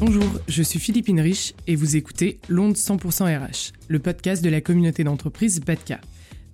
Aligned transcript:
Bonjour, 0.00 0.24
je 0.48 0.62
suis 0.62 0.78
Philippine 0.78 1.20
Rich 1.20 1.54
et 1.66 1.76
vous 1.76 1.96
écoutez 1.96 2.40
L'Onde 2.48 2.74
100% 2.74 3.24
RH, 3.24 3.72
le 3.88 3.98
podcast 3.98 4.42
de 4.42 4.48
la 4.48 4.60
communauté 4.60 5.04
d'entreprise 5.04 5.60
BATCA. 5.60 6.00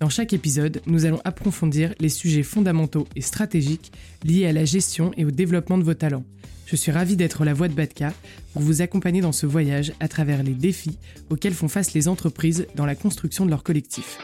Dans 0.00 0.08
chaque 0.08 0.32
épisode, 0.32 0.82
nous 0.86 1.07
allons 1.07 1.20
approfondir 1.25 1.95
les 2.00 2.09
sujets 2.09 2.43
fondamentaux 2.43 3.07
et 3.14 3.20
stratégiques 3.20 3.93
liés 4.25 4.46
à 4.46 4.52
la 4.52 4.64
gestion 4.64 5.12
et 5.16 5.25
au 5.25 5.30
développement 5.30 5.79
de 5.79 5.84
vos 5.84 5.95
talents. 5.95 6.25
Je 6.66 6.75
suis 6.75 6.91
ravi 6.91 7.16
d'être 7.16 7.45
la 7.45 7.54
voix 7.54 7.68
de 7.68 7.75
BATCA 7.75 8.12
pour 8.52 8.62
vous 8.62 8.82
accompagner 8.82 9.20
dans 9.20 9.32
ce 9.32 9.46
voyage 9.46 9.93
à 10.00 10.09
travers 10.09 10.43
les 10.43 10.54
défis 10.54 10.98
auxquels 11.30 11.54
font 11.54 11.68
face 11.68 11.95
les 11.95 12.09
entreprises 12.09 12.66
dans 12.75 12.86
la 12.86 12.96
construction 12.96 13.46
de 13.46 13.50
leur 13.50 13.62
collectif. 13.62 14.18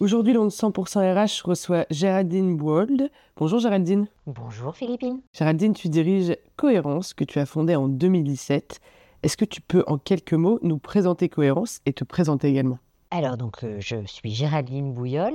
Aujourd'hui, 0.00 0.32
l'onde 0.32 0.48
100% 0.48 1.12
RH 1.12 1.46
reçoit 1.46 1.84
Géraldine 1.90 2.56
Bold. 2.56 3.10
Bonjour 3.36 3.58
Géraldine. 3.58 4.08
Bonjour 4.26 4.74
Philippine. 4.74 5.20
Géraldine, 5.34 5.74
tu 5.74 5.90
diriges 5.90 6.38
Cohérence, 6.56 7.12
que 7.12 7.22
tu 7.22 7.38
as 7.38 7.44
fondée 7.44 7.76
en 7.76 7.86
2017. 7.86 8.80
Est-ce 9.22 9.36
que 9.36 9.44
tu 9.44 9.60
peux 9.60 9.84
en 9.86 9.98
quelques 9.98 10.32
mots 10.32 10.58
nous 10.62 10.78
présenter 10.78 11.28
Cohérence 11.28 11.80
et 11.84 11.92
te 11.92 12.04
présenter 12.04 12.48
également? 12.48 12.78
Alors 13.10 13.36
donc 13.36 13.62
euh, 13.62 13.76
je 13.78 14.06
suis 14.06 14.30
Géraldine 14.30 14.94
Bouillol. 14.94 15.34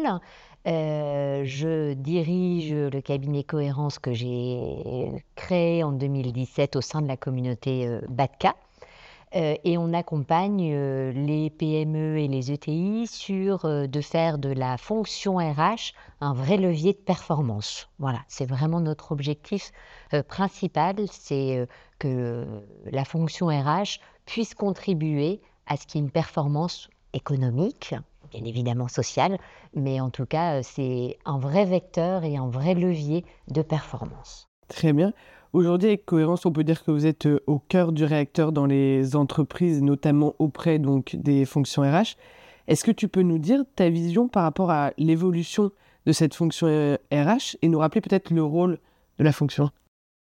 Euh, 0.66 1.44
je 1.46 1.94
dirige 1.94 2.74
le 2.74 3.02
cabinet 3.02 3.44
Cohérence 3.44 4.00
que 4.00 4.13
j'ai 4.13 5.12
créé 5.36 5.84
en 5.84 5.91
2017 5.91 6.76
au 6.76 6.82
sein 6.82 7.04
de 7.04 7.08
la 7.08 7.18
communauté 7.18 7.86
euh, 7.86 8.02
BATCA. 8.10 8.55
Euh, 9.36 9.56
et 9.66 9.78
on 9.78 9.94
accompagne 9.94 10.72
euh, 10.74 11.12
les 11.12 11.50
PME 11.50 12.20
et 12.20 12.28
les 12.28 12.54
ETI 12.54 13.05
sur 13.05 13.66
euh, 13.66 13.86
de 13.86 14.00
faire 14.00 14.38
de 14.38 14.50
la 14.50 14.77
fonction 14.77 15.38
RH 15.38 15.94
un 16.22 16.34
vrai 16.34 16.55
levier 16.55 16.94
de 16.94 16.98
performance. 16.98 17.90
Voilà, 18.00 18.20
c'est 18.30 18.46
vraiment 18.46 18.80
notre 18.80 19.12
objectif 19.12 19.72
principal, 20.30 20.96
c'est 21.12 21.68
que 22.00 22.46
la 22.86 23.04
fonction 23.04 23.48
RH 23.48 24.00
puisse 24.26 24.54
contribuer 24.54 25.42
à 25.68 25.76
ce 25.76 25.86
qu'il 25.86 25.99
y 25.99 26.04
ait 26.04 26.05
une 26.05 26.12
performance 26.12 26.90
économique, 27.14 27.96
bien 28.32 28.46
évidemment 28.46 28.88
sociale, 28.88 29.38
mais 29.74 29.99
en 29.99 30.10
tout 30.10 30.26
cas, 30.26 30.64
c'est 30.64 31.18
un 31.26 31.38
vrai 31.38 31.66
vecteur 31.66 32.24
et 32.24 32.38
un 32.38 32.48
vrai 32.48 32.76
levier 32.76 33.26
de 33.49 33.62
performance. 33.62 34.48
Très 34.68 34.94
bien. 34.94 35.12
Aujourd'hui, 35.56 35.88
avec 35.88 36.06
Cohérence, 36.06 36.46
on 36.46 36.52
peut 36.52 36.66
dire 36.66 36.84
que 36.84 36.92
vous 36.92 37.06
êtes 37.06 37.28
euh, 37.28 37.40
au 37.48 37.60
cœur 37.60 37.94
du 37.94 38.04
réacteur 38.04 38.52
dans 38.52 38.66
les 38.66 39.16
entreprises, 39.16 39.82
notamment 39.82 40.36
auprès 40.38 40.80
donc, 40.80 41.16
des 41.16 41.46
fonctions 41.46 41.82
RH. 41.82 42.18
Est-ce 42.68 42.84
que 42.84 42.92
tu 42.92 43.08
peux 43.08 43.22
nous 43.22 43.38
dire 43.38 43.64
ta 43.78 43.88
vision 43.88 44.28
par 44.28 44.44
rapport 44.44 44.70
à 44.70 44.92
l'évolution 44.98 45.72
de 46.06 46.12
cette 46.12 46.34
fonction 46.34 46.68
RH 46.68 46.70
euh, 46.74 47.38
et 47.62 47.70
nous 47.70 47.80
rappeler 47.80 48.02
peut-être 48.02 48.32
le 48.32 48.44
rôle 48.44 48.80
de 49.18 49.24
la 49.24 49.32
fonction? 49.32 49.70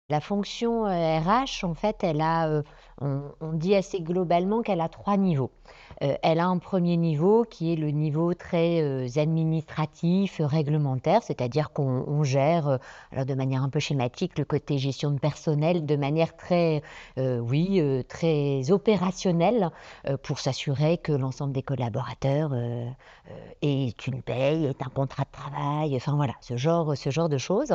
La 0.09 0.21
fonction 0.21 0.85
RH, 0.85 1.65
euh, 1.65 1.67
en 1.67 1.75
fait, 1.75 1.97
elle 2.05 2.21
a, 2.21 2.63
on, 3.01 3.23
on 3.41 3.55
dit 3.55 3.75
assez 3.75 4.01
globalement 4.01 4.63
qu'elle 4.63 4.81
a 4.81 4.89
trois 4.89 5.17
niveaux. 5.17 5.51
Euh, 6.03 6.15
elle 6.23 6.39
a 6.39 6.47
un 6.47 6.59
premier 6.59 6.97
niveau 6.97 7.45
qui 7.49 7.73
est 7.73 7.77
le 7.77 7.91
niveau 7.91 8.35
très 8.35 8.81
euh, 8.83 9.09
administratif, 9.17 10.41
réglementaire, 10.45 11.23
c'est-à-dire 11.23 11.73
qu'on 11.73 12.23
gère, 12.23 12.69
euh, 12.69 12.77
alors 13.13 13.27
de 13.27 13.35
manière 13.35 13.63
un 13.63 13.69
peu 13.69 13.81
schématique, 13.81 14.39
le 14.39 14.45
côté 14.45 14.79
gestion 14.79 15.11
de 15.11 15.19
personnel 15.19 15.87
de 15.87 15.97
manière 15.97 16.37
très, 16.37 16.83
oui, 17.17 17.83
très 18.09 18.71
opérationnelle 18.71 19.71
pour 20.23 20.39
s'assurer 20.39 20.99
que 20.99 21.13
l'ensemble 21.13 21.53
des 21.53 21.63
collaborateurs 21.63 22.53
ait 23.63 23.95
une 24.07 24.23
paye, 24.23 24.67
ait 24.67 24.83
un 24.85 24.91
contrat 24.91 25.25
de 25.25 25.31
travail, 25.33 25.97
enfin 25.97 26.15
voilà, 26.15 26.35
ce 26.41 26.57
genre, 26.57 26.97
ce 26.97 27.11
genre 27.11 27.29
de 27.29 27.39
choses. 27.39 27.75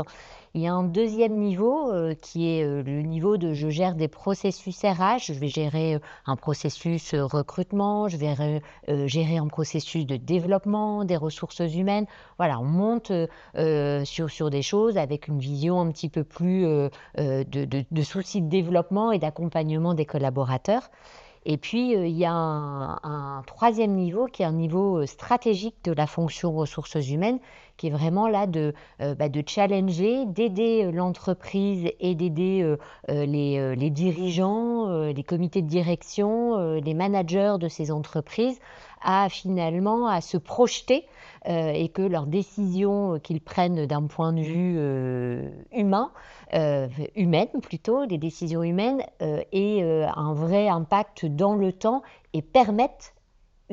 Il 0.53 0.61
y 0.61 0.67
a 0.67 0.73
un 0.73 0.83
deuxième 0.83 1.35
niveau 1.35 1.91
qui 2.21 2.47
est 2.49 2.63
le 2.65 3.01
niveau 3.01 3.37
de 3.37 3.53
je 3.53 3.69
gère 3.69 3.95
des 3.95 4.07
processus 4.07 4.79
RH, 4.83 5.25
je 5.27 5.33
vais 5.33 5.47
gérer 5.47 5.99
un 6.25 6.35
processus 6.35 7.13
recrutement, 7.15 7.82
je 8.07 8.17
vais 8.17 8.35
euh, 8.89 9.07
gérer 9.07 9.37
un 9.37 9.47
processus 9.47 10.05
de 10.05 10.17
développement 10.17 11.05
des 11.05 11.17
ressources 11.17 11.59
humaines. 11.59 12.05
Voilà, 12.37 12.59
on 12.59 12.65
monte 12.65 13.11
euh, 13.57 14.05
sur, 14.05 14.29
sur 14.29 14.49
des 14.49 14.61
choses 14.61 14.97
avec 14.97 15.27
une 15.27 15.39
vision 15.39 15.79
un 15.79 15.91
petit 15.91 16.09
peu 16.09 16.23
plus 16.23 16.65
euh, 16.65 16.89
de, 17.17 17.65
de, 17.65 18.01
soucis 18.01 18.41
de 18.41 18.49
développement 18.49 19.11
et 19.11 19.19
d'accompagnement 19.19 19.93
des 19.93 20.05
collaborateurs. 20.05 20.89
Et 21.45 21.57
puis, 21.57 21.91
il 21.91 22.17
y 22.17 22.23
a 22.23 22.31
un, 22.31 23.43
troisième 23.45 23.95
niveau 23.95 24.27
qui 24.27 24.43
est 24.43 24.45
un 24.45 24.53
niveau 24.53 25.05
stratégique 25.05 25.75
de 25.83 25.91
la 25.91 26.07
fonction 26.07 26.53
ressources 26.53 27.09
humaines, 27.09 27.39
qui 27.77 27.87
est 27.87 27.91
vraiment 27.91 28.27
là 28.27 28.47
de, 28.47 28.73
bah, 28.99 29.29
de 29.29 29.43
challenger, 29.45 30.25
d'aider 30.25 30.91
l'entreprise 30.91 31.89
et 31.99 32.15
d'aider 32.15 32.75
les, 33.07 33.75
les, 33.75 33.89
dirigeants, 33.89 35.07
les 35.07 35.23
comités 35.23 35.61
de 35.61 35.67
direction, 35.67 36.75
les 36.75 36.93
managers 36.93 37.55
de 37.59 37.67
ces 37.67 37.91
entreprises 37.91 38.59
à 39.01 39.27
finalement 39.29 40.07
à 40.07 40.21
se 40.21 40.37
projeter 40.37 41.05
et 41.45 41.89
que 41.89 42.01
leurs 42.01 42.27
décisions 42.27 43.19
qu'ils 43.19 43.41
prennent 43.41 43.85
d'un 43.85 44.03
point 44.03 44.33
de 44.33 44.41
vue 44.41 44.79
humain 45.71 46.11
euh, 46.53 46.87
humaines 47.15 47.61
plutôt, 47.63 48.05
des 48.05 48.19
décisions 48.19 48.61
humaines, 48.61 49.01
euh, 49.23 49.41
euh, 49.55 50.07
un 50.15 50.33
vrai 50.35 50.67
impact 50.67 51.25
dans 51.25 51.55
le 51.55 51.73
temps 51.73 52.03
et 52.33 52.43
permettent 52.43 53.15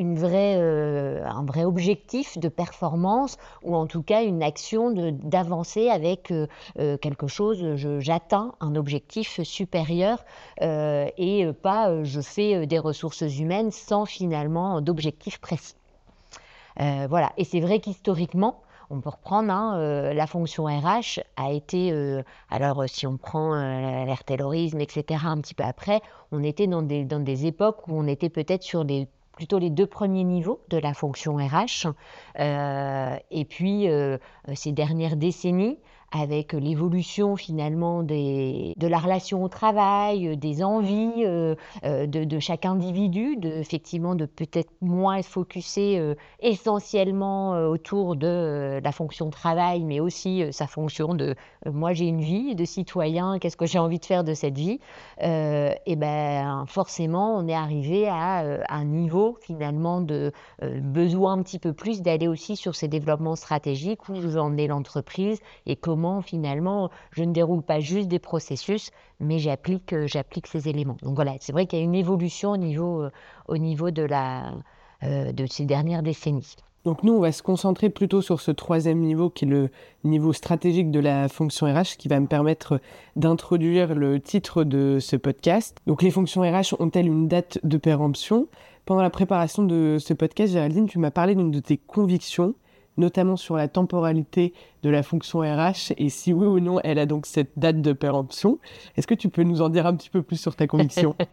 une 0.00 0.18
vraie, 0.18 0.56
un 0.56 1.44
vrai 1.44 1.64
objectif 1.64 2.38
de 2.38 2.48
performance 2.48 3.36
ou 3.62 3.76
en 3.76 3.86
tout 3.86 4.02
cas 4.02 4.22
une 4.22 4.42
action 4.42 4.90
d'avancer 4.90 5.88
avec 5.88 6.32
quelque 6.76 7.26
chose, 7.26 7.76
j'atteins 7.98 8.52
un 8.60 8.74
objectif 8.76 9.42
supérieur 9.42 10.24
et 10.60 11.46
pas 11.62 12.02
je 12.04 12.20
fais 12.20 12.66
des 12.66 12.78
ressources 12.78 13.38
humaines 13.38 13.70
sans 13.70 14.06
finalement 14.06 14.80
d'objectif 14.80 15.38
précis. 15.38 15.76
voilà, 16.76 17.32
et 17.36 17.44
c'est 17.44 17.60
vrai 17.60 17.80
qu'historiquement, 17.80 18.62
on 18.90 19.00
peut 19.00 19.08
reprendre, 19.08 19.52
hein, 19.52 19.78
euh, 19.78 20.12
la 20.12 20.26
fonction 20.26 20.64
RH 20.64 21.20
a 21.36 21.52
été, 21.52 21.92
euh, 21.92 22.22
alors 22.50 22.82
euh, 22.82 22.86
si 22.88 23.06
on 23.06 23.16
prend 23.16 23.54
l'air 23.54 24.24
terrorisme, 24.24 24.80
etc., 24.80 25.20
un 25.26 25.40
petit 25.40 25.54
peu 25.54 25.62
après, 25.62 26.02
on 26.32 26.42
était 26.42 26.66
dans 26.66 26.82
des, 26.82 27.04
dans 27.04 27.20
des 27.20 27.46
époques 27.46 27.86
où 27.86 27.92
on 27.94 28.06
était 28.08 28.28
peut-être 28.28 28.64
sur 28.64 28.82
les 28.82 29.08
plutôt 29.40 29.58
les 29.58 29.70
deux 29.70 29.86
premiers 29.86 30.24
niveaux 30.24 30.60
de 30.68 30.76
la 30.76 30.92
fonction 30.92 31.36
RH. 31.36 31.88
et 32.38 33.44
puis, 33.46 33.88
ces 34.54 34.72
dernières 34.72 35.16
décennies, 35.16 35.78
avec 36.12 36.54
l'évolution 36.54 37.36
finalement 37.36 38.02
de 38.02 38.86
la 38.86 38.98
relation 38.98 39.44
au 39.44 39.48
travail, 39.48 40.28
euh, 40.28 40.36
des 40.36 40.62
envies 40.62 41.24
euh, 41.24 41.54
euh, 41.84 42.06
de, 42.06 42.38
chaque 42.40 42.64
individu, 42.64 43.36
de, 43.36 43.48
effectivement 43.48 44.14
de 44.14 44.26
peut-être 44.26 44.70
moins 44.80 45.22
se 45.22 45.28
focuser 45.28 46.14
essentiellement 46.40 47.52
autour 47.68 48.16
de 48.16 48.80
la 48.82 48.92
fonction 48.92 49.30
travail, 49.30 49.84
mais 49.84 50.00
aussi 50.00 50.44
sa 50.52 50.66
fonction 50.66 51.14
de 51.14 51.34
moi 51.66 51.92
j'ai 51.92 52.06
une 52.06 52.20
vie 52.20 52.54
de 52.54 52.64
citoyen, 52.64 53.38
qu'est-ce 53.38 53.56
que 53.56 53.66
j'ai 53.66 53.78
envie 53.78 53.98
de 53.98 54.04
faire 54.04 54.24
de 54.24 54.34
cette 54.34 54.56
vie, 54.56 54.80
et 55.20 55.96
ben 55.96 56.64
forcément 56.66 57.36
on 57.36 57.46
est 57.46 57.54
arrivé 57.54 58.08
à, 58.08 58.44
un 58.68 58.84
niveau 58.84 59.36
finalement 59.42 60.00
de 60.00 60.32
besoin 60.62 61.34
un 61.34 61.42
petit 61.42 61.58
peu 61.58 61.72
plus 61.72 62.02
d'aller 62.02 62.28
aussi 62.28 62.56
sur 62.56 62.74
ces 62.74 62.88
développements 62.88 63.36
stratégiques 63.36 64.08
où 64.08 64.14
je 64.14 64.26
veux 64.26 64.40
emmener 64.40 64.66
l'entreprise 64.66 65.40
et 65.66 65.76
comment 65.76 65.99
finalement 66.22 66.90
je 67.12 67.24
ne 67.24 67.32
déroule 67.32 67.62
pas 67.62 67.80
juste 67.80 68.08
des 68.08 68.18
processus, 68.18 68.90
mais 69.20 69.38
j'applique 69.38 69.92
euh, 69.92 70.06
j'applique 70.06 70.46
ces 70.46 70.68
éléments. 70.68 70.96
Donc 71.02 71.14
voilà, 71.14 71.34
c'est 71.40 71.52
vrai 71.52 71.66
qu'il 71.66 71.78
y 71.78 71.82
a 71.82 71.84
une 71.84 71.94
évolution 71.94 72.50
au 72.52 72.56
niveau, 72.56 73.02
euh, 73.02 73.10
au 73.48 73.58
niveau 73.58 73.90
de, 73.90 74.06
euh, 75.02 75.32
de 75.32 75.46
ces 75.46 75.64
dernières 75.64 76.02
décennies. 76.02 76.56
Donc 76.84 77.02
nous, 77.02 77.12
on 77.12 77.20
va 77.20 77.30
se 77.30 77.42
concentrer 77.42 77.90
plutôt 77.90 78.22
sur 78.22 78.40
ce 78.40 78.50
troisième 78.50 79.00
niveau 79.00 79.28
qui 79.28 79.44
est 79.44 79.48
le 79.48 79.68
niveau 80.02 80.32
stratégique 80.32 80.90
de 80.90 80.98
la 80.98 81.28
fonction 81.28 81.66
RH 81.66 81.98
qui 81.98 82.08
va 82.08 82.18
me 82.20 82.26
permettre 82.26 82.80
d'introduire 83.16 83.94
le 83.94 84.18
titre 84.18 84.64
de 84.64 84.98
ce 84.98 85.16
podcast. 85.16 85.76
Donc 85.86 86.02
les 86.02 86.10
fonctions 86.10 86.40
RH 86.40 86.74
ont-elles 86.78 87.06
une 87.06 87.28
date 87.28 87.58
de 87.64 87.76
péremption? 87.76 88.48
Pendant 88.86 89.02
la 89.02 89.10
préparation 89.10 89.62
de 89.62 89.98
ce 90.00 90.14
podcast, 90.14 90.54
Géraldine, 90.54 90.86
tu 90.86 90.98
m'as 90.98 91.10
parlé 91.10 91.34
d'une 91.34 91.50
de 91.50 91.60
tes 91.60 91.76
convictions 91.76 92.54
notamment 92.96 93.36
sur 93.36 93.56
la 93.56 93.68
temporalité 93.68 94.52
de 94.82 94.90
la 94.90 95.02
fonction 95.02 95.40
RH 95.40 95.92
et 95.96 96.08
si 96.08 96.32
oui 96.32 96.46
ou 96.46 96.60
non 96.60 96.80
elle 96.84 96.98
a 96.98 97.06
donc 97.06 97.26
cette 97.26 97.58
date 97.58 97.80
de 97.80 97.92
péremption. 97.92 98.58
Est-ce 98.96 99.06
que 99.06 99.14
tu 99.14 99.28
peux 99.28 99.42
nous 99.42 99.62
en 99.62 99.68
dire 99.68 99.86
un 99.86 99.94
petit 99.94 100.10
peu 100.10 100.22
plus 100.22 100.36
sur 100.36 100.56
ta 100.56 100.66
conviction? 100.66 101.14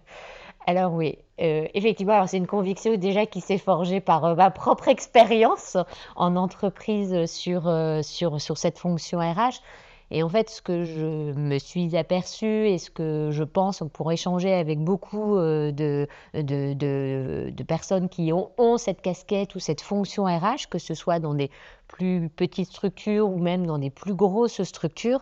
Alors 0.67 0.93
oui, 0.93 1.17
euh, 1.39 1.65
effectivement, 1.73 2.27
c'est 2.27 2.35
une 2.35 2.45
conviction 2.45 2.93
déjà 2.97 3.25
qui 3.25 3.39
s'est 3.39 3.57
forgée 3.57 4.01
par 4.01 4.25
euh, 4.25 4.35
ma 4.35 4.51
propre 4.51 4.89
expérience 4.89 5.77
en 6.17 6.35
entreprise 6.35 7.25
sur, 7.25 7.69
euh, 7.69 8.01
sur, 8.01 8.41
sur 8.41 8.57
cette 8.57 8.77
fonction 8.77 9.19
RH. 9.19 9.61
Et 10.09 10.23
en 10.23 10.29
fait, 10.29 10.49
ce 10.49 10.61
que 10.61 10.83
je 10.85 11.33
me 11.33 11.57
suis 11.59 11.95
aperçue 11.97 12.67
et 12.67 12.77
ce 12.77 12.89
que 12.89 13.29
je 13.31 13.43
pense 13.43 13.83
pour 13.93 14.11
échanger 14.11 14.53
avec 14.53 14.79
beaucoup 14.79 15.37
de, 15.37 16.07
de, 16.33 16.73
de, 16.73 17.49
de 17.49 17.63
personnes 17.63 18.07
qui 18.07 18.31
ont, 18.31 18.51
ont, 18.57 18.77
cette 18.77 19.01
casquette 19.01 19.55
ou 19.55 19.59
cette 19.59 19.81
fonction 19.81 20.23
RH, 20.23 20.69
que 20.69 20.79
ce 20.79 20.93
soit 20.93 21.19
dans 21.19 21.33
des 21.33 21.51
plus 21.87 22.29
petites 22.29 22.69
structures 22.69 23.29
ou 23.29 23.37
même 23.37 23.65
dans 23.65 23.79
des 23.79 23.89
plus 23.89 24.13
grosses 24.13 24.63
structures, 24.63 25.21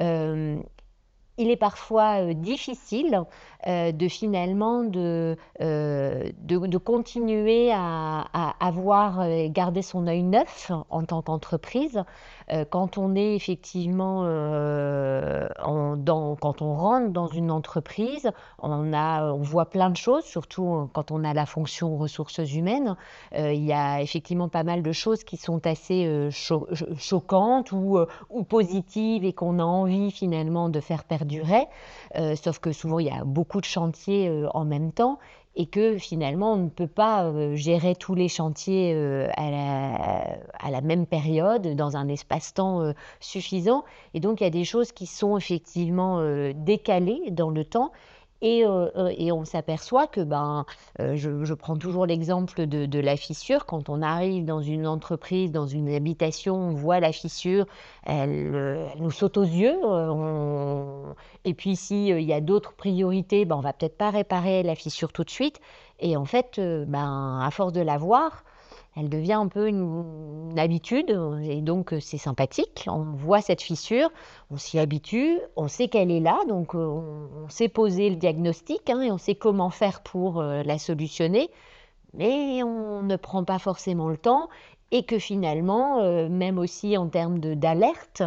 euh, 0.00 0.58
il 1.40 1.50
est 1.50 1.56
parfois 1.56 2.20
euh, 2.20 2.34
difficile 2.34 3.24
euh, 3.66 3.92
de 3.92 4.08
finalement 4.08 4.84
de, 4.84 5.36
euh, 5.60 6.30
de, 6.38 6.78
continuer 6.78 7.70
à, 7.72 8.26
avoir 8.60 9.26
garder 9.48 9.82
son 9.82 10.06
œil 10.06 10.22
neuf 10.22 10.70
en 10.88 11.04
tant 11.04 11.20
qu'entreprise. 11.22 12.02
Quand 12.70 12.98
on 12.98 13.14
est 13.14 13.36
effectivement 13.36 14.24
dans, 14.24 16.36
quand 16.40 16.62
on 16.62 16.74
rentre 16.74 17.10
dans 17.10 17.28
une 17.28 17.52
entreprise 17.52 18.32
on 18.58 18.92
a 18.92 19.32
on 19.32 19.42
voit 19.42 19.66
plein 19.66 19.90
de 19.90 19.96
choses 19.96 20.24
surtout 20.24 20.88
quand 20.92 21.12
on 21.12 21.22
a 21.22 21.32
la 21.32 21.46
fonction 21.46 21.96
ressources 21.96 22.52
humaines. 22.52 22.96
Il 23.36 23.64
y 23.64 23.72
a 23.72 24.02
effectivement 24.02 24.48
pas 24.48 24.64
mal 24.64 24.82
de 24.82 24.92
choses 24.92 25.22
qui 25.22 25.36
sont 25.36 25.64
assez 25.64 26.28
choquantes 26.30 27.70
ou, 27.70 28.00
ou 28.30 28.42
positives 28.42 29.24
et 29.24 29.32
qu'on 29.32 29.60
a 29.60 29.64
envie 29.64 30.10
finalement 30.10 30.70
de 30.70 30.80
faire 30.80 31.04
perdurer 31.30 31.66
euh, 32.16 32.34
sauf 32.34 32.58
que 32.58 32.72
souvent 32.72 32.98
il 32.98 33.06
y 33.06 33.10
a 33.10 33.24
beaucoup 33.24 33.60
de 33.60 33.66
chantiers 33.66 34.28
euh, 34.28 34.48
en 34.54 34.64
même 34.64 34.92
temps 34.92 35.18
et 35.56 35.66
que 35.66 35.98
finalement 35.98 36.54
on 36.54 36.56
ne 36.56 36.68
peut 36.68 36.86
pas 36.86 37.24
euh, 37.24 37.54
gérer 37.56 37.94
tous 37.94 38.14
les 38.14 38.28
chantiers 38.28 38.94
à 39.36 40.70
la, 40.70 40.80
même 40.80 41.06
période 41.06 41.74
dans 41.74 41.96
un 41.96 42.08
espace-temps 42.08 42.92
suffisant. 43.18 43.84
Et 44.14 44.20
donc 44.20 44.40
il 44.40 44.44
y 44.44 44.46
a 44.46 44.50
des 44.50 44.64
choses 44.64 44.92
qui 44.92 45.06
sont 45.06 45.36
effectivement 45.36 46.22
décalées 46.54 47.30
dans 47.30 47.50
le 47.50 47.64
temps 47.64 47.92
et, 48.42 48.64
euh, 48.64 48.88
euh, 48.96 49.12
et 49.16 49.32
on 49.32 49.44
s'aperçoit 49.44 50.06
que, 50.06 50.20
ben, 50.20 50.64
euh, 51.00 51.14
je, 51.16 51.54
prends 51.54 51.76
toujours 51.76 52.06
l'exemple 52.06 52.66
de, 52.66 53.00
la 53.00 53.16
fissure. 53.16 53.66
Quand 53.66 53.88
on 53.88 54.02
arrive 54.02 54.44
dans 54.44 54.60
une 54.60 54.86
entreprise, 54.86 55.52
dans 55.52 55.66
une 55.66 55.88
habitation, 55.88 56.56
on 56.56 56.74
voit 56.74 57.00
la 57.00 57.12
fissure, 57.12 57.66
elle, 58.04 58.88
elle 58.94 59.02
nous 59.02 59.10
saute 59.10 59.36
aux 59.36 59.44
yeux. 59.44 59.78
On... 59.84 61.14
Et 61.44 61.54
puis, 61.54 61.76
s'il 61.76 62.18
il 62.18 62.26
y 62.26 62.32
a 62.32 62.40
d'autres 62.40 62.72
priorités, 62.74 63.44
ben, 63.44 63.56
on 63.56 63.60
va 63.60 63.72
peut-être 63.72 63.96
pas 63.96 64.10
réparer 64.10 64.62
la 64.62 64.74
fissure 64.74 65.12
tout 65.12 65.24
de 65.24 65.30
suite. 65.30 65.60
Et 65.98 66.16
en 66.16 66.24
fait, 66.24 66.58
ben, 66.58 67.40
à 67.42 67.50
force 67.50 67.72
de 67.72 67.82
la 67.82 67.98
voir, 67.98 68.44
elle 68.96 69.08
devient 69.08 69.34
un 69.34 69.48
peu 69.48 69.68
une, 69.68 70.58
habitude 70.58 71.16
et 71.42 71.60
donc 71.60 71.92
euh, 71.92 72.00
c'est 72.00 72.18
sympathique. 72.18 72.86
On 72.88 73.02
voit 73.02 73.40
cette 73.40 73.62
fissure, 73.62 74.10
on 74.50 74.56
s'y 74.56 74.78
habitue, 74.78 75.38
on 75.54 75.68
sait 75.68 75.86
qu'elle 75.86 76.10
est 76.10 76.20
là, 76.20 76.38
donc 76.48 76.74
euh, 76.74 76.86
on, 76.86 77.48
sait 77.48 77.68
poser 77.68 78.10
le 78.10 78.16
diagnostic 78.16 78.90
hein, 78.90 79.00
et 79.00 79.12
on 79.12 79.18
sait 79.18 79.36
comment 79.36 79.70
faire 79.70 80.02
pour 80.02 80.40
euh, 80.40 80.64
la 80.64 80.78
solutionner, 80.78 81.50
mais 82.14 82.64
on 82.64 83.02
ne 83.02 83.16
prend 83.16 83.44
pas 83.44 83.60
forcément 83.60 84.08
le 84.08 84.16
temps 84.16 84.48
et 84.90 85.04
que 85.04 85.20
finalement, 85.20 86.02
même 86.28 86.58
aussi 86.58 86.96
en 86.96 87.06
termes 87.06 87.38
d'alerte 87.38 88.24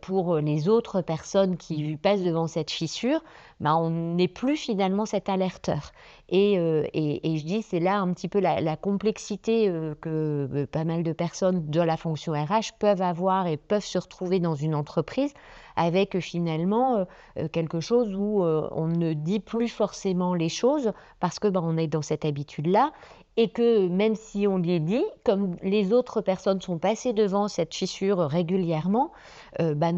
pour 0.00 0.36
les 0.36 0.66
autres 0.66 1.02
personnes 1.02 1.58
qui 1.58 1.98
passent 1.98 2.22
devant 2.22 2.46
cette 2.46 2.70
fissure, 2.70 3.20
bah, 3.60 3.76
on 3.76 3.90
n'est 3.90 4.28
plus 4.28 4.56
finalement 4.56 5.06
cet 5.06 5.28
alerteur. 5.28 5.92
Et, 6.28 6.58
euh, 6.58 6.84
et, 6.92 7.36
je 7.38 7.44
dis, 7.44 7.62
c'est 7.62 7.80
là 7.80 7.98
un 7.98 8.12
petit 8.12 8.28
peu 8.28 8.40
la, 8.40 8.76
complexité 8.76 9.72
que 10.00 10.66
pas 10.70 10.84
mal 10.84 11.02
de 11.02 11.12
personnes 11.12 11.70
de 11.70 11.80
la 11.80 11.96
fonction 11.96 12.32
RH 12.32 12.78
peuvent 12.78 13.02
avoir 13.02 13.46
et 13.46 13.56
peuvent 13.56 13.84
se 13.84 13.98
retrouver 13.98 14.40
dans 14.40 14.54
une 14.54 14.74
entreprise 14.74 15.32
avec 15.76 16.18
finalement 16.20 17.06
quelque 17.52 17.80
chose 17.80 18.14
où 18.14 18.42
on 18.42 18.86
ne 18.86 19.12
dit 19.12 19.40
plus 19.40 19.68
forcément 19.68 20.34
les 20.34 20.48
choses 20.48 20.92
parce 21.20 21.38
que 21.38 21.48
bah, 21.48 21.60
on 21.62 21.76
est 21.76 21.86
dans 21.86 22.02
cette 22.02 22.24
habitude-là 22.24 22.92
et 23.36 23.48
que 23.48 23.86
même 23.88 24.14
si 24.14 24.46
on 24.46 24.58
lui 24.58 24.80
dit, 24.80 25.04
comme 25.24 25.56
les 25.62 25.92
autres 25.92 26.22
personnes 26.22 26.60
sont 26.60 26.78
passées 26.78 27.12
devant 27.12 27.48
cette 27.48 27.74
fissure 27.74 28.18
régulièrement, 28.18 29.12
euh, 29.60 29.74
bah, 29.74 29.90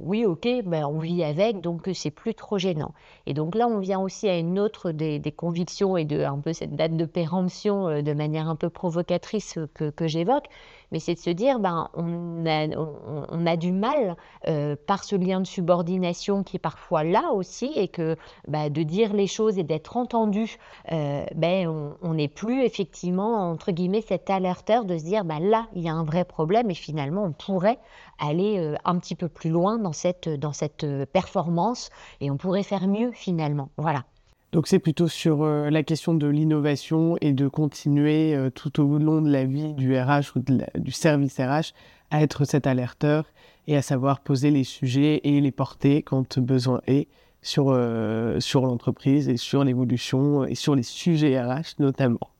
oui, 0.00 0.24
ok, 0.24 0.48
on 0.66 0.98
vit 0.98 1.24
avec, 1.24 1.60
donc 1.60 1.88
c'est 1.94 2.12
plus 2.16 2.34
trop 2.34 2.58
gênant. 2.58 2.92
Et 3.26 3.34
donc 3.34 3.54
là, 3.54 3.68
on 3.68 3.78
vient 3.78 4.00
aussi 4.00 4.28
à 4.28 4.36
une 4.36 4.58
autre 4.58 4.90
des, 4.90 5.20
convictions 5.36 5.96
et 5.96 6.04
de 6.04 6.24
un 6.24 6.40
peu 6.40 6.52
cette 6.52 6.74
date 6.74 6.96
de 6.96 7.04
péremption 7.04 7.88
euh, 7.88 8.02
de 8.02 8.12
manière 8.12 8.48
un 8.48 8.56
peu 8.56 8.70
provocatrice 8.70 9.58
que, 9.74 9.90
que 9.90 10.08
j'évoque, 10.08 10.46
mais 10.92 11.00
c'est 11.00 11.14
de 11.14 11.18
se 11.18 11.30
dire, 11.30 11.58
ben, 11.58 11.88
on, 11.94 12.46
a, 12.46 12.68
on, 12.76 13.46
a 13.46 13.56
du 13.56 13.72
mal 13.72 14.16
euh, 14.46 14.76
par 14.86 15.04
ce 15.04 15.16
lien 15.16 15.40
de 15.40 15.46
subordination 15.46 16.42
qui 16.42 16.56
est 16.56 16.60
parfois 16.60 17.04
là 17.04 17.32
aussi, 17.32 17.72
et 17.76 17.88
que 17.88 18.16
ben, 18.48 18.70
de 18.70 18.82
dire 18.82 19.12
les 19.12 19.26
choses 19.26 19.58
et 19.58 19.62
d'être 19.62 19.96
entendu, 19.96 20.56
euh, 20.92 21.24
ben, 21.34 21.96
on 22.02 22.14
n'est 22.14 22.28
plus 22.28 22.62
effectivement, 22.62 23.50
entre 23.50 23.72
guillemets, 23.72 24.02
cet 24.02 24.30
alerteur 24.30 24.84
de 24.84 24.96
se 24.98 25.04
dire, 25.04 25.24
ben, 25.24 25.40
là, 25.40 25.66
il 25.74 25.82
y 25.82 25.88
a 25.88 25.94
un 25.94 26.04
vrai 26.04 26.24
problème, 26.24 26.70
et 26.70 26.74
finalement, 26.74 27.24
on 27.24 27.32
pourrait 27.32 27.78
aller 28.18 28.58
euh, 28.58 28.76
un 28.84 28.98
petit 28.98 29.14
peu 29.14 29.28
plus 29.28 29.50
loin 29.50 29.78
dans 29.78 29.92
cette, 29.92 30.28
dans 30.28 30.52
cette 30.52 30.86
performance, 31.06 31.90
et 32.20 32.30
on 32.30 32.36
pourrait 32.36 32.62
faire 32.62 32.86
mieux 32.86 33.10
finalement. 33.12 33.70
Voilà. 33.76 34.04
Donc 34.52 34.68
c'est 34.68 34.78
plutôt 34.78 35.08
sur 35.08 35.42
euh, 35.42 35.70
la 35.70 35.82
question 35.82 36.14
de 36.14 36.26
l'innovation 36.26 37.16
et 37.20 37.32
de 37.32 37.48
continuer 37.48 38.34
euh, 38.34 38.50
tout 38.50 38.80
au 38.80 38.98
long 38.98 39.20
de 39.20 39.30
la 39.30 39.44
vie 39.44 39.74
du 39.74 39.98
RH 39.98 40.36
ou 40.36 40.40
du 40.76 40.92
service 40.92 41.38
RH 41.38 41.74
à 42.10 42.22
être 42.22 42.44
cet 42.44 42.66
alerteur 42.66 43.24
et 43.66 43.76
à 43.76 43.82
savoir 43.82 44.20
poser 44.20 44.50
les 44.50 44.64
sujets 44.64 45.20
et 45.24 45.40
les 45.40 45.50
porter 45.50 46.02
quand 46.02 46.38
besoin 46.38 46.80
est 46.86 47.08
sur, 47.42 47.66
euh, 47.68 48.38
sur 48.38 48.64
l'entreprise 48.64 49.28
et 49.28 49.36
sur 49.36 49.64
l'évolution 49.64 50.44
et 50.44 50.54
sur 50.54 50.76
les 50.76 50.84
sujets 50.84 51.40
RH 51.40 51.80
notamment. 51.80 52.30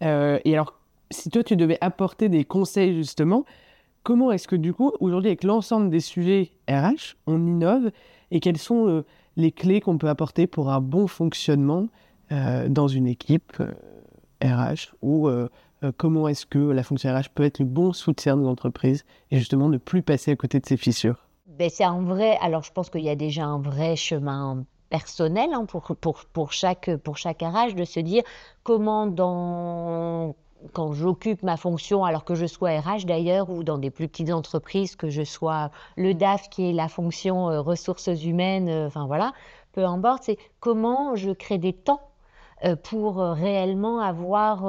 et 0.00 0.54
alors, 0.54 0.80
si 1.10 1.28
toi 1.28 1.44
tu 1.44 1.56
devais 1.56 1.78
apporter 1.82 2.30
des 2.30 2.44
conseils 2.44 2.94
justement, 2.96 3.44
comment 4.02 4.32
est-ce 4.32 4.48
que 4.48 4.56
du 4.56 4.72
coup, 4.72 4.92
aujourd'hui 5.00 5.28
avec 5.28 5.44
l'ensemble 5.44 5.90
des 5.90 6.00
sujets 6.00 6.52
RH, 6.68 7.16
on 7.26 7.46
innove 7.46 7.90
et 8.30 8.40
quels 8.40 8.58
sont 8.58 9.04
les 9.36 9.52
clés 9.52 9.80
qu'on 9.80 9.98
peut 9.98 10.08
apporter 10.08 10.46
pour 10.46 10.70
un 10.70 10.80
bon 10.80 11.06
fonctionnement 11.06 11.88
euh, 12.30 12.68
dans 12.68 12.88
une 12.88 13.06
équipe 13.06 13.62
RH 14.42 14.44
euh, 14.44 14.66
ou 15.02 15.28
euh, 15.28 15.48
comment 15.96 16.28
est-ce 16.28 16.46
que 16.46 16.58
la 16.58 16.82
fonction 16.82 17.12
RH 17.12 17.30
peut 17.34 17.42
être 17.42 17.58
le 17.58 17.64
bon 17.64 17.92
soutien 17.92 18.36
de 18.36 18.42
l'entreprise 18.42 19.04
et 19.30 19.38
justement 19.38 19.68
ne 19.68 19.78
plus 19.78 20.02
passer 20.02 20.30
à 20.30 20.36
côté 20.36 20.60
de 20.60 20.66
ces 20.66 20.76
fissures? 20.76 21.26
Ben, 21.46 21.68
C'est 21.68 21.84
un 21.84 22.02
vrai, 22.02 22.38
alors 22.40 22.62
je 22.62 22.72
pense 22.72 22.88
qu'il 22.88 23.02
y 23.02 23.10
a 23.10 23.16
déjà 23.16 23.44
un 23.44 23.60
vrai 23.60 23.96
chemin 23.96 24.64
personnel 24.88 25.50
hein, 25.52 25.64
pour, 25.64 25.96
pour, 26.00 26.24
pour, 26.32 26.52
chaque, 26.52 26.94
pour 26.96 27.16
chaque 27.16 27.42
RH 27.42 27.74
de 27.74 27.84
se 27.84 28.00
dire 28.00 28.22
comment 28.62 29.06
dans 29.06 30.36
quand 30.72 30.92
j'occupe 30.92 31.42
ma 31.42 31.56
fonction, 31.56 32.04
alors 32.04 32.24
que 32.24 32.34
je 32.34 32.46
sois 32.46 32.70
RH 32.80 33.04
d'ailleurs, 33.06 33.50
ou 33.50 33.64
dans 33.64 33.78
des 33.78 33.90
plus 33.90 34.08
petites 34.08 34.32
entreprises, 34.32 34.96
que 34.96 35.10
je 35.10 35.22
sois 35.22 35.70
le 35.96 36.14
DAF 36.14 36.48
qui 36.48 36.70
est 36.70 36.72
la 36.72 36.88
fonction 36.88 37.50
euh, 37.50 37.60
ressources 37.60 38.08
humaines, 38.24 38.68
euh, 38.68 38.86
enfin 38.86 39.06
voilà, 39.06 39.32
peu 39.72 39.84
importe, 39.84 40.24
c'est 40.24 40.38
comment 40.60 41.16
je 41.16 41.30
crée 41.30 41.58
des 41.58 41.72
temps 41.72 42.00
euh, 42.64 42.76
pour 42.76 43.16
réellement 43.18 44.00
avoir 44.00 44.60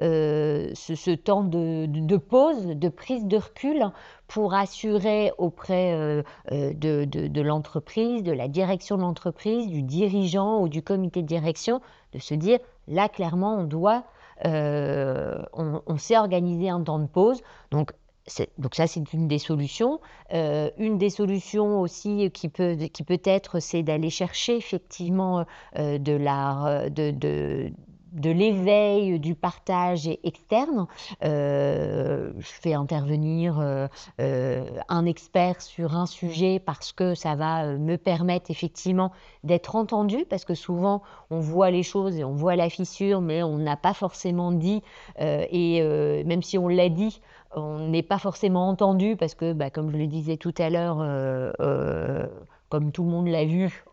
ce, 0.00 1.14
temps 1.14 1.44
de, 1.44 2.16
pause, 2.16 2.66
de 2.66 2.88
prise 2.88 3.26
de 3.26 3.36
recul, 3.36 3.90
pour 4.28 4.54
assurer 4.54 5.32
auprès 5.38 6.22
de 6.50 7.40
l'entreprise, 7.40 8.22
de 8.22 8.32
la 8.32 8.48
direction 8.48 8.96
de 8.96 9.02
l'entreprise, 9.02 9.66
du 9.68 9.82
dirigeant 9.82 10.60
ou 10.60 10.68
du 10.68 10.82
comité 10.82 11.22
de 11.22 11.26
direction, 11.26 11.80
de 12.12 12.18
se 12.18 12.34
dire, 12.34 12.58
là 12.86 13.08
clairement, 13.08 13.56
on 13.56 13.64
doit 13.64 14.04
euh, 14.46 15.42
on, 15.52 15.96
sait 15.98 16.16
organiser 16.16 16.70
un 16.70 16.82
temps 16.82 16.98
de 16.98 17.06
pause. 17.06 17.42
Donc, 17.70 17.92
donc 18.58 18.74
ça, 18.74 18.86
c'est 18.86 19.12
une 19.12 19.28
des 19.28 19.38
solutions. 19.38 20.00
Euh, 20.32 20.70
une 20.78 20.98
des 20.98 21.10
solutions 21.10 21.80
aussi 21.80 22.30
qui 22.32 22.48
peut, 22.48 22.76
qui 22.92 23.02
peut 23.02 23.20
être, 23.24 23.60
c'est 23.60 23.82
d'aller 23.82 24.10
chercher 24.10 24.56
effectivement 24.56 25.44
euh, 25.78 25.98
de 25.98 26.12
la, 26.12 26.88
de, 26.90 27.10
de, 27.10 27.72
de 28.12 28.30
l'éveil, 28.30 29.18
du 29.20 29.34
partage 29.34 30.08
externe. 30.24 30.86
Euh, 31.24 32.32
je 32.38 32.46
fais 32.46 32.74
intervenir 32.74 33.58
euh, 33.58 33.86
euh, 34.20 34.64
un 34.88 35.06
expert 35.06 35.60
sur 35.60 35.94
un 35.96 36.06
sujet 36.06 36.58
parce 36.58 36.92
que 36.92 37.14
ça 37.14 37.34
va 37.34 37.76
me 37.76 37.96
permettre 37.96 38.50
effectivement 38.50 39.12
d'être 39.44 39.76
entendu, 39.76 40.24
parce 40.28 40.44
que 40.44 40.54
souvent 40.54 41.02
on 41.30 41.40
voit 41.40 41.70
les 41.70 41.82
choses 41.82 42.16
et 42.16 42.24
on 42.24 42.34
voit 42.34 42.56
la 42.56 42.68
fissure, 42.68 43.20
mais 43.20 43.42
on 43.42 43.58
n'a 43.58 43.76
pas 43.76 43.94
forcément 43.94 44.52
dit, 44.52 44.82
et 45.18 45.82
même 46.24 46.42
si 46.42 46.58
on 46.58 46.68
l'a 46.68 46.88
dit, 46.88 47.20
on 47.54 47.88
n'est 47.88 48.02
pas 48.02 48.18
forcément 48.18 48.68
entendu, 48.68 49.16
parce 49.16 49.34
que, 49.34 49.52
bah, 49.52 49.70
comme 49.70 49.90
je 49.90 49.96
le 49.96 50.06
disais 50.06 50.36
tout 50.36 50.54
à 50.58 50.70
l'heure, 50.70 50.98
comme 52.70 52.92
tout 52.92 53.02
le 53.02 53.10
monde 53.10 53.26
l'a 53.26 53.44
vu, 53.44 53.84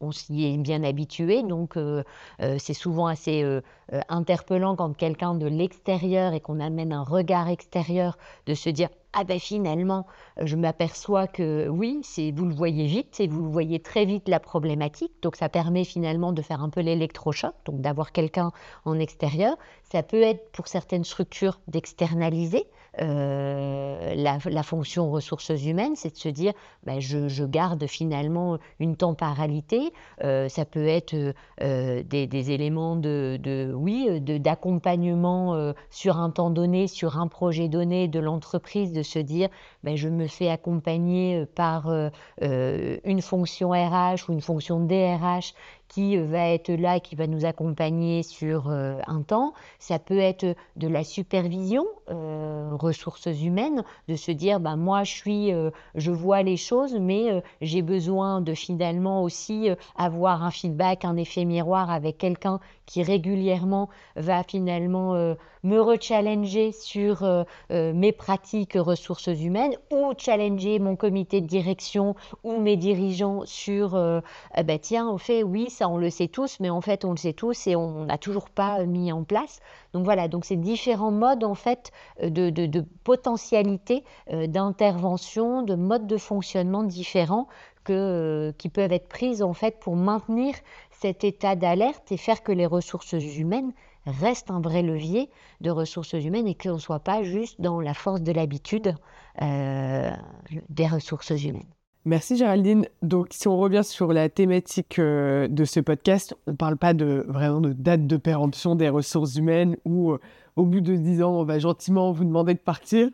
on, 0.00 0.12
s'y 0.12 0.44
est 0.44 0.58
bien 0.58 0.84
habitué. 0.84 1.42
Donc, 1.42 1.76
euh, 1.76 2.04
euh, 2.42 2.56
c'est 2.58 2.74
souvent 2.74 3.06
assez 3.06 3.42
euh, 3.42 3.62
interpellant 4.08 4.76
quand 4.76 4.94
quelqu'un 4.94 5.34
de 5.34 5.46
l'extérieur 5.46 6.34
et 6.34 6.40
qu'on 6.40 6.60
amène 6.60 6.92
un 6.92 7.02
regard 7.02 7.48
extérieur 7.48 8.18
de 8.46 8.54
se 8.54 8.68
dire 8.68 8.90
ah 9.18 9.24
ben 9.24 9.40
finalement, 9.40 10.06
je 10.42 10.56
m'aperçois 10.56 11.26
que 11.26 11.68
oui, 11.68 12.02
vous 12.34 12.44
le 12.44 12.54
voyez 12.54 12.84
vite 12.84 13.18
et 13.18 13.26
vous 13.26 13.44
le 13.44 13.48
voyez 13.48 13.80
très 13.80 14.04
vite 14.04 14.28
la 14.28 14.40
problématique. 14.40 15.12
Donc 15.22 15.36
ça 15.36 15.48
permet 15.48 15.84
finalement 15.84 16.32
de 16.32 16.42
faire 16.42 16.62
un 16.62 16.68
peu 16.68 16.82
l'électrochoc, 16.82 17.54
donc 17.64 17.80
d'avoir 17.80 18.12
quelqu'un 18.12 18.52
en 18.84 18.98
extérieur. 18.98 19.56
Ça 19.90 20.02
peut 20.02 20.20
être 20.20 20.52
pour 20.52 20.68
certaines 20.68 21.04
structures 21.04 21.60
d'externaliser. 21.66 22.66
Euh, 23.00 24.14
la, 24.14 24.62
fonction 24.62 25.10
ressources 25.10 25.50
humaines, 25.64 25.96
c'est 25.96 26.12
de 26.12 26.18
se 26.18 26.28
dire, 26.28 26.52
ben 26.84 27.00
je, 27.00 27.44
garde 27.44 27.86
finalement 27.86 28.58
une 28.80 28.96
temporalité. 28.96 29.92
Euh, 30.24 30.48
ça 30.48 30.64
peut 30.64 30.86
être 30.86 31.14
euh, 31.62 32.02
des, 32.02 32.50
éléments 32.50 32.96
de, 32.96 33.38
de 33.42 34.38
d'accompagnement 34.38 35.72
sur 35.90 36.18
un 36.18 36.30
temps 36.30 36.50
donné, 36.50 36.86
sur 36.86 37.18
un 37.18 37.28
projet 37.28 37.68
donné 37.68 38.08
de 38.08 38.20
l'entreprise, 38.20 38.92
de 38.92 39.02
se 39.02 39.18
dire, 39.18 39.48
ben 39.84 39.96
je 39.96 40.08
me 40.08 40.26
fais 40.26 40.48
accompagner 40.48 41.44
par 41.54 41.90
une 42.40 43.22
fonction 43.22 43.70
RH 43.70 44.28
ou 44.28 44.32
une 44.32 44.40
fonction 44.40 44.80
DRH 44.80 45.54
qui 45.88 46.16
va 46.16 46.48
être 46.48 46.70
là, 46.70 47.00
qui 47.00 47.14
va 47.14 47.26
nous 47.26 47.44
accompagner 47.44 48.22
sur 48.22 48.68
euh, 48.68 48.98
un 49.06 49.22
temps. 49.22 49.52
Ça 49.78 49.98
peut 49.98 50.18
être 50.18 50.56
de 50.76 50.88
la 50.88 51.04
supervision, 51.04 51.86
euh, 52.10 52.70
ressources 52.72 53.26
humaines, 53.26 53.84
de 54.08 54.16
se 54.16 54.30
dire, 54.30 54.60
bah, 54.60 54.76
moi 54.76 55.04
je 55.04 55.12
suis, 55.12 55.52
euh, 55.52 55.70
je 55.94 56.10
vois 56.10 56.42
les 56.42 56.56
choses, 56.56 56.96
mais 56.98 57.42
j'ai 57.60 57.82
besoin 57.82 58.40
de 58.40 58.54
finalement 58.54 59.22
aussi 59.22 59.68
avoir 59.96 60.42
un 60.42 60.50
feedback, 60.50 61.04
un 61.04 61.16
effet 61.16 61.44
miroir 61.44 61.90
avec 61.90 62.18
quelqu'un 62.18 62.60
qui 62.86 63.02
régulièrement 63.02 63.88
va 64.14 64.42
finalement 64.44 65.14
me 65.64 65.80
rechallenger 65.80 66.72
sur 66.72 67.24
mes 67.70 68.12
pratiques 68.12 68.74
ressources 68.76 69.26
humaines 69.26 69.76
ou 69.90 70.12
challenger 70.16 70.78
mon 70.78 70.94
comité 70.94 71.40
de 71.40 71.46
direction 71.46 72.14
ou 72.44 72.60
mes 72.60 72.76
dirigeants 72.76 73.42
sur, 73.44 73.90
bah, 73.90 74.78
tiens, 74.80 75.08
au 75.08 75.18
fait, 75.18 75.42
oui, 75.42 75.68
ça 75.76 75.88
on 75.88 75.98
le 75.98 76.10
sait 76.10 76.28
tous, 76.28 76.58
mais 76.60 76.70
en 76.70 76.80
fait 76.80 77.04
on 77.04 77.10
le 77.10 77.16
sait 77.16 77.32
tous 77.32 77.66
et 77.66 77.76
on 77.76 78.06
n'a 78.06 78.18
toujours 78.18 78.48
pas 78.50 78.84
mis 78.84 79.12
en 79.12 79.24
place. 79.24 79.60
Donc 79.92 80.04
voilà, 80.04 80.28
donc 80.28 80.44
c'est 80.44 80.56
différents 80.56 81.10
modes 81.10 81.44
en 81.44 81.54
fait 81.54 81.92
de, 82.22 82.50
de, 82.50 82.84
potentialité 83.04 84.04
euh, 84.32 84.46
d'intervention, 84.46 85.62
de 85.62 85.74
modes 85.74 86.06
de 86.06 86.16
fonctionnement 86.16 86.82
différents 86.82 87.46
que, 87.84 87.92
euh, 87.92 88.52
qui 88.58 88.68
peuvent 88.68 88.92
être 88.92 89.08
prises 89.08 89.42
en 89.42 89.52
fait 89.52 89.78
pour 89.78 89.96
maintenir 89.96 90.54
cet 90.90 91.24
état 91.24 91.56
d'alerte 91.56 92.10
et 92.10 92.16
faire 92.16 92.42
que 92.42 92.52
les 92.52 92.66
ressources 92.66 93.12
humaines 93.12 93.72
restent 94.06 94.50
un 94.50 94.60
vrai 94.60 94.82
levier 94.82 95.30
de 95.60 95.70
ressources 95.70 96.12
humaines 96.12 96.46
et 96.46 96.54
qu'on 96.54 96.74
ne 96.74 96.78
soit 96.78 97.00
pas 97.00 97.22
juste 97.22 97.60
dans 97.60 97.80
la 97.80 97.94
force 97.94 98.22
de 98.22 98.32
l'habitude 98.32 98.94
euh, 99.42 100.10
des 100.68 100.86
ressources 100.86 101.30
humaines. 101.30 101.75
Merci 102.06 102.36
Géraldine. 102.36 102.86
Donc 103.02 103.26
si 103.32 103.48
on 103.48 103.58
revient 103.58 103.82
sur 103.82 104.12
la 104.12 104.28
thématique 104.28 105.00
euh, 105.00 105.48
de 105.48 105.64
ce 105.64 105.80
podcast, 105.80 106.36
on 106.46 106.52
ne 106.52 106.56
parle 106.56 106.76
pas 106.76 106.94
de 106.94 107.24
vraiment 107.26 107.60
de 107.60 107.72
date 107.72 108.06
de 108.06 108.16
péremption 108.16 108.76
des 108.76 108.88
ressources 108.88 109.34
humaines 109.34 109.76
où 109.84 110.12
euh, 110.12 110.20
au 110.54 110.66
bout 110.66 110.80
de 110.80 110.94
10 110.94 111.24
ans 111.24 111.32
on 111.32 111.42
va 111.42 111.58
gentiment 111.58 112.12
vous 112.12 112.24
demander 112.24 112.54
de 112.54 112.60
partir, 112.60 113.08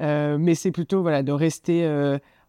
euh, 0.00 0.38
mais 0.40 0.54
c'est 0.54 0.70
plutôt 0.70 1.02
voilà 1.02 1.22
de 1.22 1.30
rester 1.30 1.86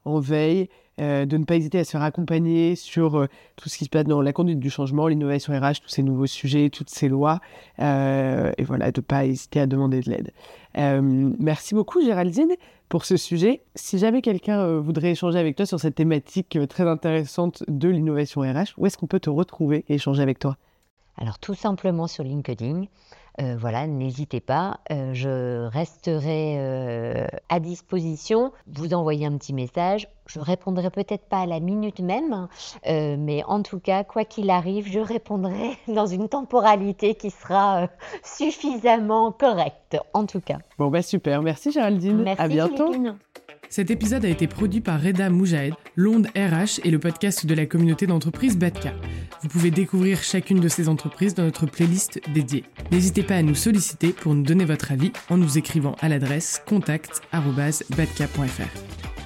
en 0.05 0.21
veille, 0.21 0.69
de 0.99 1.37
ne 1.37 1.43
pas 1.43 1.57
hésiter 1.57 1.79
à 1.79 1.83
se 1.83 1.91
faire 1.91 2.01
accompagner 2.01 2.77
sur 2.77 3.27
tout 3.57 3.67
ce 3.67 3.77
qui 3.77 3.83
se 3.83 3.89
passe 3.89 4.05
dans 4.05 4.21
la 4.21 4.31
conduite 4.31 4.59
du 4.59 4.69
changement, 4.69 5.09
l'innovation 5.09 5.51
RH, 5.51 5.81
tous 5.83 5.89
ces 5.89 6.01
nouveaux 6.01 6.27
sujets, 6.27 6.69
toutes 6.69 6.89
ces 6.89 7.09
lois, 7.09 7.41
et 7.77 8.63
voilà 8.63 8.91
de 8.93 9.01
ne 9.01 9.05
pas 9.05 9.25
hésiter 9.25 9.59
à 9.59 9.67
demander 9.67 9.99
de 9.99 10.09
l'aide. 10.09 10.31
merci 11.39 11.75
beaucoup 11.75 12.01
Géraldine 12.01 12.55
pour 12.89 13.05
ce 13.05 13.17
sujet. 13.17 13.61
Si 13.75 13.99
jamais 13.99 14.21
quelqu'un 14.21 14.59
euh, 14.59 14.79
voudrait 14.79 15.11
échanger 15.11 15.37
avec 15.37 15.55
toi 15.55 15.65
sur 15.65 15.79
cette 15.79 15.95
thématique 15.95 16.55
euh, 16.55 16.65
très 16.65 16.87
intéressante 16.87 17.63
de 17.67 17.87
l'innovation 17.87 18.41
RH, 18.41 18.73
où 18.77 18.85
est-ce 18.85 18.97
qu'on 18.97 19.07
peut 19.07 19.19
te 19.19 19.29
retrouver 19.29 19.85
et 19.87 19.95
échanger 19.95 20.23
avec 20.23 20.39
toi? 20.39 20.57
Alors 21.15 21.37
tout 21.37 21.53
simplement 21.53 22.07
sur 22.07 22.23
LinkedIn. 22.23 22.85
Euh, 23.39 23.55
voilà, 23.57 23.87
n'hésitez 23.87 24.39
pas, 24.39 24.79
je 24.89 25.67
resterai 25.67 27.27
à 27.49 27.59
disposition. 27.59 28.51
Vous 28.67 28.93
envoyez 28.93 29.25
un 29.25 29.37
petit 29.37 29.53
message. 29.53 30.07
Je 30.27 30.39
répondrai 30.39 30.91
peut-être 30.91 31.25
pas 31.25 31.39
à 31.39 31.45
la 31.45 31.59
minute 31.59 31.99
même, 31.99 32.47
mais 32.85 33.43
en 33.45 33.63
tout 33.63 33.79
cas, 33.79 34.03
quoi 34.03 34.25
qu'il 34.25 34.49
arrive, 34.49 34.87
je 34.87 34.99
répondrai 34.99 35.77
dans 35.87 36.05
une 36.05 36.29
temporalité 36.29 37.15
qui 37.15 37.31
sera 37.31 37.87
suffisamment 38.23 39.31
correcte, 39.31 39.97
en 40.13 40.25
tout 40.25 40.41
cas. 40.41 40.59
Bon, 40.77 40.89
bah 40.89 41.01
super. 41.01 41.41
Merci 41.41 41.71
Géraldine. 41.71 42.23
Merci, 42.23 42.41
à 42.41 42.47
bientôt. 42.47 42.93
Cet 43.69 43.91
épisode 43.91 44.25
a 44.25 44.29
été 44.29 44.47
produit 44.47 44.81
par 44.81 44.99
Reda 44.99 45.29
Moujahed, 45.29 45.75
l'Onde 45.95 46.27
RH 46.35 46.79
et 46.83 46.89
le 46.89 46.97
podcast 46.97 47.45
de 47.45 47.53
la 47.53 47.67
communauté 47.67 48.07
d'entreprise 48.07 48.57
Batka. 48.57 48.93
Vous 49.41 49.47
pouvez 49.47 49.71
découvrir 49.71 50.21
chacune 50.21 50.59
de 50.59 50.67
ces 50.67 50.89
entreprises 50.89 51.33
dans 51.33 51.43
notre 51.43 51.65
playlist 51.65 52.19
dédiée. 52.33 52.65
N'hésitez 52.91 53.23
pas 53.23 53.35
à 53.35 53.41
nous 53.41 53.55
solliciter 53.55 54.09
pour 54.09 54.35
nous 54.35 54.43
donner 54.43 54.65
votre 54.65 54.91
avis 54.91 55.13
en 55.29 55.37
nous 55.37 55.57
écrivant 55.57 55.95
à 56.01 56.09
l'adresse 56.09 56.61
contact.batka.fr. 56.67 59.18